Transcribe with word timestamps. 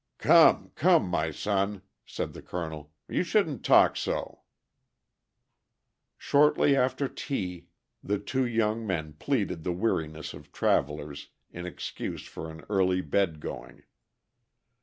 "Come, 0.17 0.71
come, 0.73 1.07
my 1.07 1.29
son," 1.29 1.83
said 2.07 2.33
the 2.33 2.41
colonel, 2.41 2.91
"you 3.07 3.21
shouldn't 3.21 3.63
talk 3.63 3.95
so." 3.95 4.41
Shortly 6.17 6.75
after 6.75 7.07
tea 7.07 7.67
the 8.03 8.17
two 8.17 8.47
young 8.47 8.87
men 8.87 9.13
pleaded 9.13 9.63
the 9.63 9.71
weariness 9.73 10.33
of 10.33 10.51
travelers 10.51 11.29
in 11.51 11.67
excuse 11.67 12.25
for 12.25 12.49
an 12.49 12.65
early 12.67 13.01
bed 13.01 13.39
going. 13.39 13.83